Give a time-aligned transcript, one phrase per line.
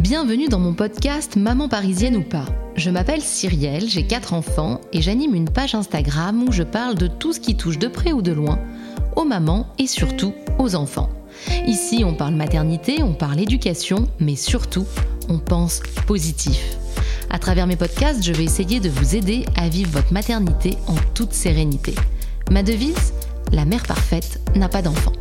[0.00, 2.44] Bienvenue dans mon podcast Maman parisienne ou pas.
[2.76, 7.08] Je m'appelle Cyrielle, j'ai 4 enfants et j'anime une page Instagram où je parle de
[7.08, 8.60] tout ce qui touche de près ou de loin
[9.16, 11.10] aux mamans et surtout aux enfants.
[11.66, 14.86] Ici, on parle maternité, on parle éducation, mais surtout,
[15.28, 16.76] on pense positif.
[17.28, 20.94] À travers mes podcasts, je vais essayer de vous aider à vivre votre maternité en
[21.14, 21.96] toute sérénité.
[22.52, 23.12] Ma devise
[23.50, 25.12] La mère parfaite n'a pas d'enfant.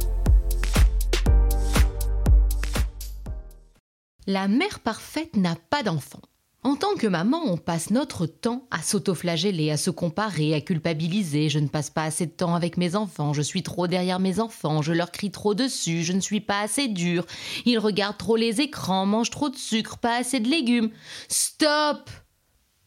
[4.30, 6.20] La mère parfaite n'a pas d'enfant.
[6.62, 11.48] En tant que maman, on passe notre temps à s'autoflageller, à se comparer, à culpabiliser.
[11.48, 14.41] Je ne passe pas assez de temps avec mes enfants, je suis trop derrière mes
[14.41, 17.26] enfants, je leur crie trop dessus, je ne suis pas assez dur,
[17.66, 20.89] ils regardent trop les écrans, mangent trop de sucre, pas assez de légumes.
[21.30, 22.09] Stop!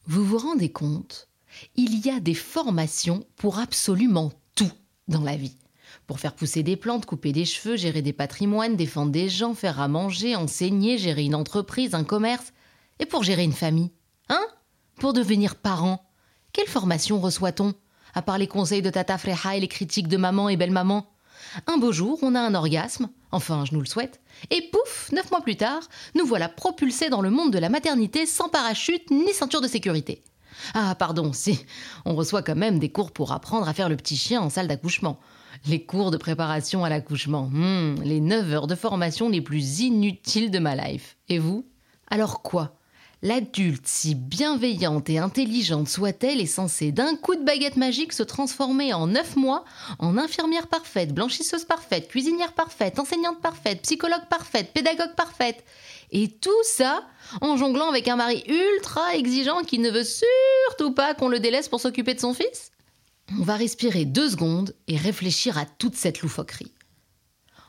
[0.07, 1.29] Vous vous rendez compte?
[1.75, 4.73] Il y a des formations pour absolument tout
[5.09, 5.57] dans la vie
[6.11, 9.79] pour faire pousser des plantes, couper des cheveux, gérer des patrimoines, défendre des gens, faire
[9.79, 12.53] à manger, enseigner, gérer une entreprise, un commerce,
[12.99, 13.93] et pour gérer une famille.
[14.29, 14.45] Hein?
[14.97, 16.05] Pour devenir parent.
[16.53, 17.75] Quelle formation reçoit-on?
[18.13, 21.09] À part les conseils de Tata Freja et les critiques de maman et belle-maman
[21.69, 25.31] Un beau jour, on a un orgasme, enfin je nous le souhaite, et pouf, neuf
[25.31, 25.83] mois plus tard,
[26.17, 30.25] nous voilà propulsés dans le monde de la maternité sans parachute ni ceinture de sécurité.
[30.75, 31.65] Ah, pardon, si,
[32.05, 34.67] on reçoit quand même des cours pour apprendre à faire le petit chien en salle
[34.67, 35.21] d'accouchement.
[35.69, 37.49] Les cours de préparation à l'accouchement.
[37.53, 41.17] Hmm, les 9 heures de formation les plus inutiles de ma life.
[41.29, 41.67] Et vous?
[42.09, 42.77] Alors quoi?
[43.23, 48.95] L'adulte, si bienveillante et intelligente soit-elle, est censée d'un coup de baguette magique se transformer
[48.95, 49.67] en 9 mois
[49.99, 55.63] en infirmière parfaite, blanchisseuse parfaite, cuisinière parfaite, enseignante parfaite, psychologue parfaite, pédagogue parfaite.
[56.13, 57.05] Et tout ça
[57.43, 60.07] en jonglant avec un mari ultra exigeant qui ne veut
[60.71, 62.73] surtout pas qu'on le délaisse pour s'occuper de son fils?
[63.39, 66.73] On va respirer deux secondes et réfléchir à toute cette loufoquerie.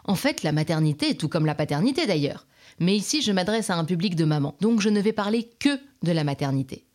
[0.06, 2.48] En fait, la maternité, tout comme la paternité d'ailleurs,
[2.80, 5.80] mais ici je m'adresse à un public de mamans, donc je ne vais parler que
[6.04, 6.86] de la maternité.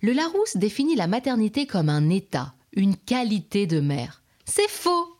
[0.00, 4.22] Le Larousse définit la maternité comme un état, une qualité de mère.
[4.44, 5.18] C'est faux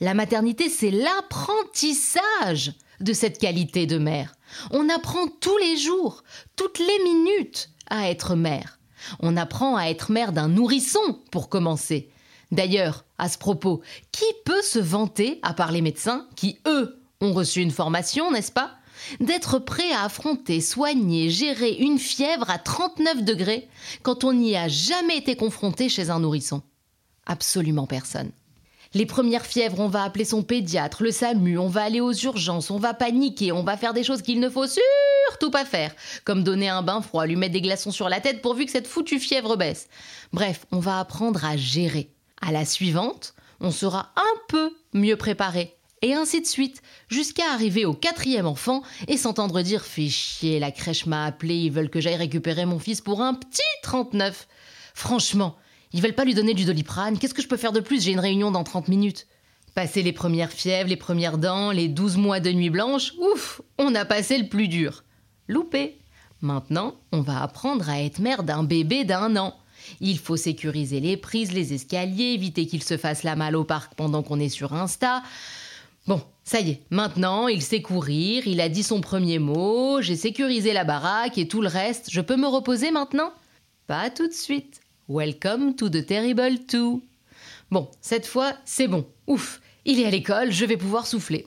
[0.00, 4.34] La maternité, c'est l'apprentissage de cette qualité de mère.
[4.70, 6.22] On apprend tous les jours,
[6.56, 8.78] toutes les minutes à être mère.
[9.20, 12.10] On apprend à être mère d'un nourrisson, pour commencer,
[12.52, 17.32] D'ailleurs, à ce propos, qui peut se vanter, à part les médecins, qui, eux, ont
[17.32, 18.72] reçu une formation, n'est-ce pas?
[19.20, 23.68] D'être prêt à affronter, soigner, gérer une fièvre à 39 degrés
[24.02, 26.62] quand on n'y a jamais été confronté chez un nourrisson?
[27.26, 28.30] Absolument personne.
[28.94, 32.70] Les premières fièvres, on va appeler son pédiatre, le SAMU, on va aller aux urgences,
[32.70, 36.44] on va paniquer, on va faire des choses qu'il ne faut surtout pas faire, comme
[36.44, 39.18] donner un bain froid, lui mettre des glaçons sur la tête pourvu que cette foutue
[39.18, 39.88] fièvre baisse.
[40.32, 42.10] Bref, on va apprendre à gérer.
[42.40, 45.76] À la suivante, on sera un peu mieux préparé.
[46.02, 50.70] Et ainsi de suite, jusqu'à arriver au quatrième enfant et s'entendre dire Fais chier, la
[50.70, 54.46] crèche m'a appelé, ils veulent que j'aille récupérer mon fils pour un petit 39.
[54.94, 55.56] Franchement,
[55.92, 58.02] ils veulent pas lui donner du doliprane, qu'est-ce que je peux faire de plus?
[58.02, 59.26] J'ai une réunion dans 30 minutes.
[59.74, 63.94] Passer les premières fièvres, les premières dents, les 12 mois de nuit blanche, ouf, on
[63.94, 65.04] a passé le plus dur.
[65.48, 65.98] Loupé.
[66.42, 69.56] Maintenant, on va apprendre à être mère d'un bébé d'un an.
[70.00, 73.94] Il faut sécuriser les prises, les escaliers, éviter qu'il se fasse la malle au parc
[73.94, 75.22] pendant qu'on est sur Insta.
[76.06, 80.14] Bon, ça y est, maintenant il sait courir, il a dit son premier mot, j'ai
[80.14, 83.32] sécurisé la baraque et tout le reste, je peux me reposer maintenant?
[83.88, 84.80] Pas tout de suite.
[85.08, 87.02] Welcome to the terrible two.
[87.70, 89.04] Bon, cette fois, c'est bon.
[89.26, 91.46] Ouf, il est à l'école, je vais pouvoir souffler.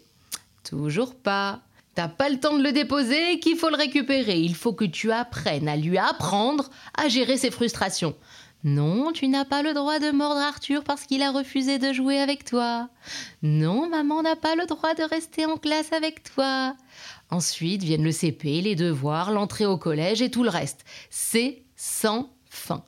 [0.63, 1.61] Toujours pas.
[1.95, 4.39] T'as pas le temps de le déposer qu'il faut le récupérer.
[4.39, 8.15] Il faut que tu apprennes à lui apprendre à gérer ses frustrations.
[8.63, 12.19] Non, tu n'as pas le droit de mordre Arthur parce qu'il a refusé de jouer
[12.19, 12.89] avec toi.
[13.41, 16.75] Non, maman n'a pas le droit de rester en classe avec toi.
[17.29, 20.83] Ensuite viennent le CP, les devoirs, l'entrée au collège et tout le reste.
[21.09, 22.83] C'est sans fin.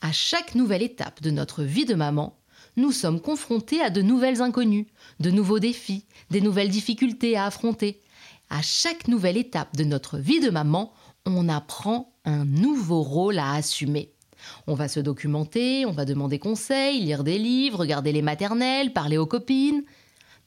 [0.00, 2.38] À chaque nouvelle étape de notre vie de maman,
[2.76, 4.86] nous sommes confrontés à de nouvelles inconnues,
[5.18, 8.00] de nouveaux défis, des nouvelles difficultés à affronter
[8.50, 10.92] à chaque nouvelle étape de notre vie de maman,
[11.24, 14.12] on apprend un nouveau rôle à assumer.
[14.66, 19.18] On va se documenter, on va demander conseil, lire des livres, regarder les maternelles, parler
[19.18, 19.84] aux copines.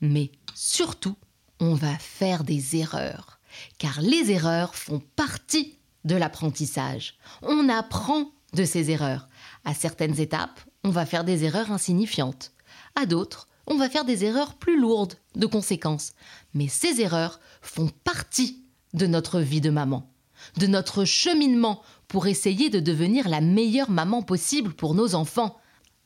[0.02, 1.16] Mais surtout,
[1.60, 3.40] on va faire des erreurs.
[3.78, 7.16] Car les erreurs font partie de l'apprentissage.
[7.42, 9.30] On apprend de ces erreurs.
[9.64, 12.52] À certaines étapes, on va faire des erreurs insignifiantes.
[12.96, 16.14] À d'autres, on va faire des erreurs plus lourdes de conséquences.
[16.54, 18.64] Mais ces erreurs font partie
[18.94, 20.12] de notre vie de maman,
[20.58, 25.58] de notre cheminement pour essayer de devenir la meilleure maman possible pour nos enfants.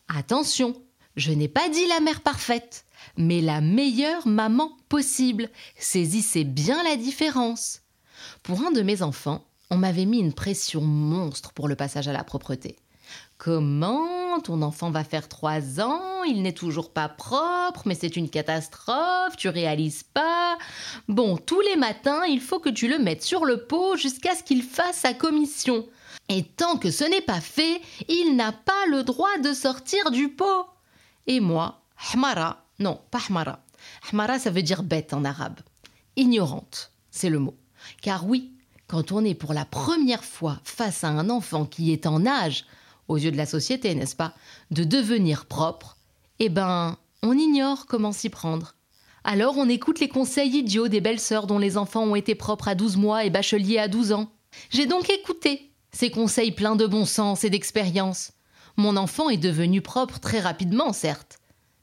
[0.08, 0.82] Attention,
[1.16, 2.86] je n'ai pas dit la mère parfaite,
[3.18, 5.50] mais la meilleure maman possible.
[5.78, 7.82] Saisissez bien la différence.
[8.44, 12.14] Pour un de mes enfants, on m'avait mis une pression monstre pour le passage à
[12.14, 12.78] la propreté.
[13.38, 18.30] Comment ton enfant va faire trois ans, il n'est toujours pas propre, mais c'est une
[18.30, 20.58] catastrophe, tu réalises pas.
[21.08, 24.44] Bon, tous les matins, il faut que tu le mettes sur le pot jusqu'à ce
[24.44, 25.88] qu'il fasse sa commission.
[26.30, 30.30] Et tant que ce n'est pas fait, il n'a pas le droit de sortir du
[30.30, 30.66] pot.
[31.26, 31.82] Et moi,
[32.14, 33.60] hmara, non, pas hmara.
[34.12, 35.60] Hmara, ça veut dire bête en arabe.
[36.16, 37.56] Ignorante, c'est le mot.
[38.02, 38.52] Car oui,
[38.88, 42.66] quand on est pour la première fois face à un enfant qui est en âge
[43.08, 44.34] aux yeux de la société, n'est-ce pas,
[44.72, 45.98] de devenir propre,
[46.40, 48.76] eh ben, on ignore comment s'y prendre.
[49.24, 52.76] Alors on écoute les conseils idiots des belles-sœurs dont les enfants ont été propres à
[52.76, 54.32] 12 mois et bacheliers à 12 ans.
[54.70, 58.32] J'ai donc écouté ces conseils pleins de bon sens et d'expérience.
[58.78, 61.40] Mon enfant est devenu propre très rapidement, certes,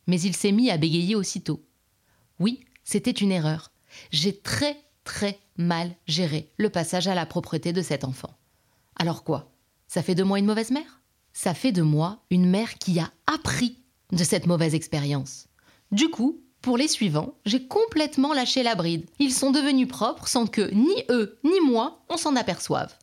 [0.07, 1.61] mais il s'est mis à bégayer aussitôt.
[2.39, 3.73] Oui, c'était une erreur.
[4.11, 8.31] J'ai très très mal géré le passage à la propreté de cet enfant.
[8.97, 9.53] Alors quoi?
[9.87, 11.01] Ça fait de moi une mauvaise mère?
[11.35, 13.79] Ça fait de moi une mère qui a appris
[14.13, 15.49] de cette mauvaise expérience.
[15.93, 19.05] Du coup, pour les suivants, j'ai complètement lâché la bride.
[19.19, 22.95] Ils sont devenus propres sans que ni eux ni moi on s'en aperçoive.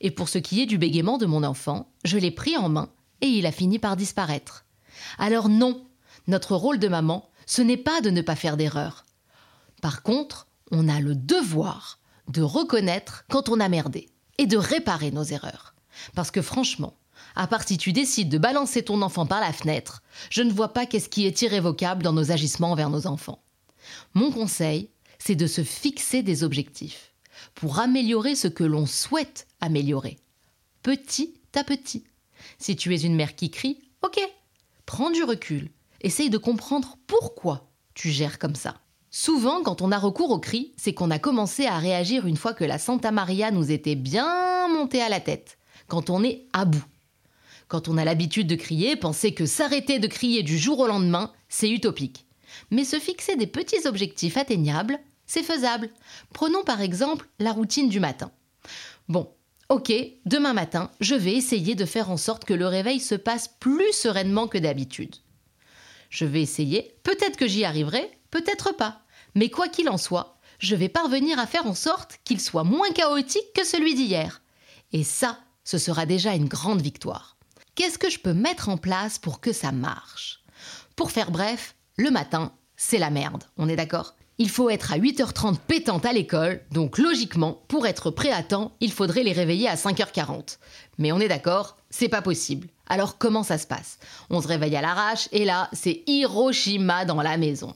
[0.00, 2.90] Et pour ce qui est du bégaiement de mon enfant, je l'ai pris en main
[3.22, 4.64] et il a fini par disparaître.
[5.18, 5.84] Alors non,
[6.28, 9.04] notre rôle de maman, ce n'est pas de ne pas faire d'erreur.
[9.80, 11.98] Par contre, on a le devoir
[12.28, 14.08] de reconnaître quand on a merdé
[14.38, 15.74] et de réparer nos erreurs.
[16.14, 16.94] Parce que franchement,
[17.36, 20.72] à part si tu décides de balancer ton enfant par la fenêtre, je ne vois
[20.72, 23.42] pas qu'est-ce qui est irrévocable dans nos agissements envers nos enfants.
[24.14, 27.12] Mon conseil, c'est de se fixer des objectifs
[27.54, 30.18] pour améliorer ce que l'on souhaite améliorer,
[30.82, 32.04] petit à petit.
[32.58, 34.20] Si tu es une mère qui crie, ok,
[34.86, 35.70] prends du recul,
[36.00, 38.80] essaye de comprendre pourquoi tu gères comme ça.
[39.10, 42.54] Souvent, quand on a recours au cri, c'est qu'on a commencé à réagir une fois
[42.54, 46.64] que la Santa Maria nous était bien montée à la tête, quand on est à
[46.64, 46.84] bout.
[47.72, 51.32] Quand on a l'habitude de crier, penser que s'arrêter de crier du jour au lendemain,
[51.48, 52.26] c'est utopique.
[52.70, 55.88] Mais se fixer des petits objectifs atteignables, c'est faisable.
[56.34, 58.30] Prenons par exemple la routine du matin.
[59.08, 59.32] Bon,
[59.70, 59.90] ok,
[60.26, 63.94] demain matin, je vais essayer de faire en sorte que le réveil se passe plus
[63.94, 65.16] sereinement que d'habitude.
[66.10, 69.00] Je vais essayer, peut-être que j'y arriverai, peut-être pas.
[69.34, 72.90] Mais quoi qu'il en soit, je vais parvenir à faire en sorte qu'il soit moins
[72.90, 74.42] chaotique que celui d'hier.
[74.92, 77.38] Et ça, ce sera déjà une grande victoire.
[77.74, 80.44] Qu'est-ce que je peux mettre en place pour que ça marche?
[80.94, 82.52] Pour faire bref, le matin,
[82.84, 84.14] c'est la merde, on est d'accord?
[84.38, 88.72] Il faut être à 8h30 pétante à l'école, donc logiquement, pour être prêt à temps,
[88.80, 90.58] il faudrait les réveiller à 5h40.
[90.98, 92.66] Mais on est d'accord, c'est pas possible.
[92.88, 93.98] Alors comment ça se passe?
[94.30, 97.72] On se réveille à l'arrache et là, c'est Hiroshima dans la maison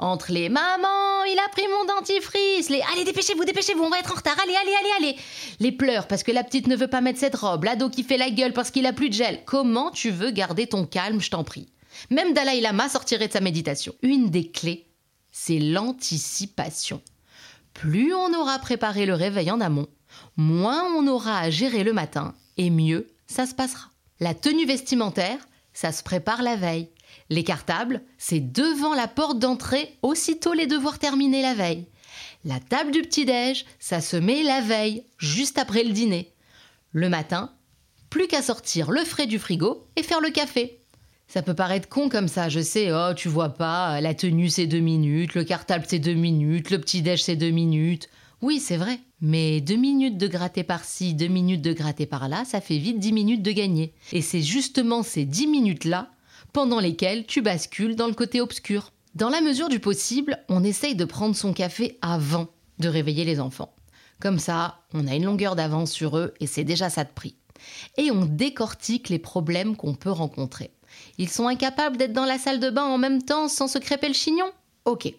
[0.00, 4.10] entre les mamans, il a pris mon dentifrice, les allez dépêchez-vous, dépêchez-vous, on va être
[4.10, 5.16] en retard, allez, allez, allez, allez,
[5.60, 8.16] les pleurs parce que la petite ne veut pas mettre cette robe, l'ado qui fait
[8.16, 9.42] la gueule parce qu'il a plus de gel.
[9.44, 11.68] Comment tu veux garder ton calme, je t'en prie?
[12.08, 13.94] Même Dalai Lama sortirait de sa méditation.
[14.02, 14.86] Une des clés,
[15.30, 17.02] c'est l'anticipation.
[17.74, 19.88] Plus on aura préparé le réveil en amont,
[20.36, 23.90] moins on aura à gérer le matin et mieux ça se passera.
[24.18, 25.38] La tenue vestimentaire,
[25.72, 26.90] ça se prépare la veille.
[27.30, 31.86] Les cartables, c'est devant la porte d'entrée, aussitôt les devoirs terminés la veille.
[32.44, 36.34] La table du petit-déj, ça se met la veille, juste après le dîner.
[36.92, 37.52] Le matin,
[38.10, 40.79] plus qu'à sortir le frais du frigo et faire le café.
[41.32, 44.66] Ça peut paraître con comme ça, je sais, oh tu vois pas, la tenue c'est
[44.66, 48.08] deux minutes, le cartable c'est deux minutes, le petit-déj c'est deux minutes.
[48.42, 48.98] Oui, c'est vrai.
[49.20, 53.12] Mais deux minutes de gratter par-ci, deux minutes de gratter par-là, ça fait vite dix
[53.12, 53.94] minutes de gagner.
[54.10, 56.10] Et c'est justement ces dix minutes-là
[56.52, 58.90] pendant lesquelles tu bascules dans le côté obscur.
[59.14, 62.48] Dans la mesure du possible, on essaye de prendre son café avant
[62.80, 63.72] de réveiller les enfants.
[64.18, 67.36] Comme ça, on a une longueur d'avance sur eux et c'est déjà ça de prix.
[67.98, 70.72] Et on décortique les problèmes qu'on peut rencontrer.
[71.20, 74.08] Ils sont incapables d'être dans la salle de bain en même temps sans se crêper
[74.08, 74.50] le chignon
[74.86, 75.12] Ok.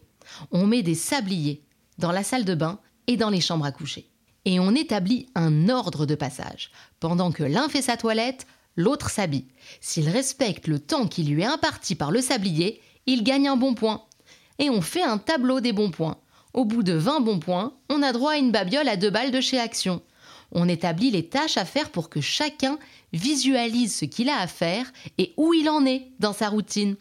[0.50, 1.64] On met des sabliers
[2.00, 4.10] dans la salle de bain et dans les chambres à coucher.
[4.46, 6.72] Et on établit un ordre de passage.
[7.00, 9.46] Pendant que l'un fait sa toilette, l'autre s'habille.
[9.80, 13.76] S'il respecte le temps qui lui est imparti par le sablier, il gagne un bon
[13.76, 14.02] point.
[14.58, 16.18] Et on fait un tableau des bons points.
[16.56, 19.30] Au bout de 20 bons points, on a droit à une babiole à deux balles
[19.30, 20.02] de chez Action.
[20.52, 22.78] On établit les tâches à faire pour que chacun
[23.14, 26.96] visualise ce qu'il a à faire et où il en est dans sa routine.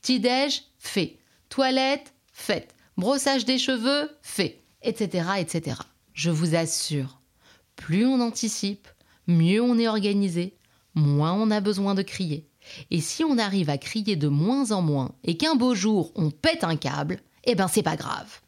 [0.00, 1.18] Petit-déj, fait.
[1.48, 2.74] Toilette, faite.
[2.96, 4.62] Brossage des cheveux, fait.
[4.82, 5.76] Etc., etc.
[6.14, 7.20] Je vous assure,
[7.76, 8.88] plus on anticipe,
[9.26, 10.56] mieux on est organisé,
[10.94, 12.46] moins on a besoin de crier.
[12.90, 16.30] Et si on arrive à crier de moins en moins et qu'un beau jour on
[16.30, 18.40] pète un câble, eh ben c'est pas grave.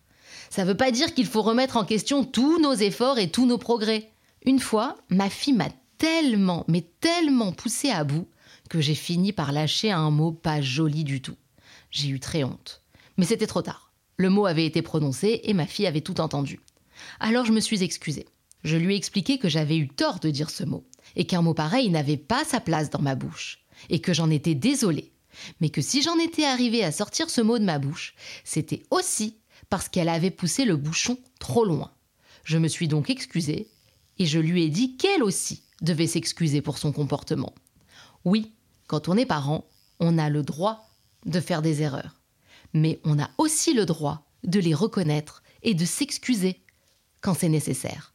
[0.51, 3.59] Ça veut pas dire qu'il faut remettre en question tous nos efforts et tous nos
[3.59, 4.12] progrès.
[4.45, 5.69] Une fois, ma fille m'a
[5.99, 8.29] tellement, mais tellement poussé à bout
[8.69, 11.37] que j'ai fini par lâcher un mot pas joli du tout.
[11.91, 12.83] J'ai eu très honte.
[13.17, 13.93] Mais c'était trop tard.
[14.17, 16.61] Le mot avait été prononcé et ma fille avait tout entendu.
[17.21, 18.27] Alors je me suis excusée.
[18.65, 21.55] Je lui ai expliqué que j'avais eu tort de dire ce mot, et qu'un mot
[21.55, 25.13] pareil n'avait pas sa place dans ma bouche, et que j'en étais désolée.
[25.61, 29.39] Mais que si j'en étais arrivée à sortir ce mot de ma bouche, c'était aussi
[29.69, 31.91] parce qu'elle avait poussé le bouchon trop loin.
[32.45, 33.69] Je me suis donc excusée,
[34.19, 37.55] et je lui ai dit qu'elle aussi devait s'excuser pour son comportement.
[38.25, 38.53] Oui,
[38.87, 39.67] quand on est parent,
[40.01, 40.89] on a le droit
[41.27, 42.21] de faire des erreurs.
[42.73, 46.63] Mais on a aussi le droit de les reconnaître et de s'excuser
[47.21, 48.15] quand c'est nécessaire.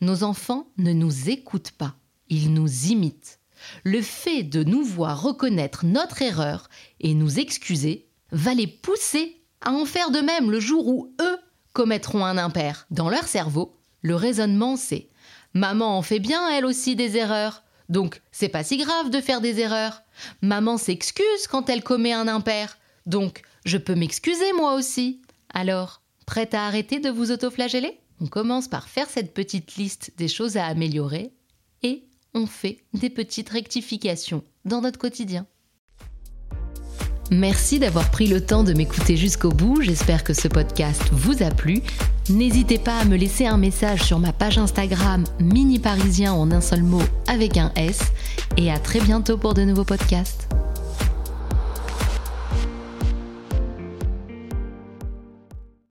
[0.00, 1.96] Nos enfants ne nous écoutent pas,
[2.28, 3.40] ils nous imitent.
[3.84, 6.68] Le fait de nous voir reconnaître notre erreur
[7.00, 11.38] et nous excuser va les pousser à en faire de même le jour où eux
[11.72, 12.86] commettront un impair.
[12.90, 15.08] Dans leur cerveau, le raisonnement c'est
[15.54, 19.40] Maman en fait bien elle aussi des erreurs, donc c'est pas si grave de faire
[19.40, 20.02] des erreurs.
[20.42, 22.76] Maman s'excuse quand elle commet un impair,
[23.06, 25.22] donc je peux m'excuser moi aussi.
[25.54, 27.98] Alors, prête à arrêter de vous autoflageller?
[28.20, 31.32] On commence par faire cette petite liste des choses à améliorer
[31.82, 35.46] et on fait des petites rectifications dans notre quotidien.
[37.30, 39.82] Merci d'avoir pris le temps de m'écouter jusqu'au bout.
[39.82, 41.82] J'espère que ce podcast vous a plu.
[42.28, 46.60] N'hésitez pas à me laisser un message sur ma page Instagram Mini Parisien en un
[46.60, 48.00] seul mot avec un S.
[48.56, 50.48] Et à très bientôt pour de nouveaux podcasts.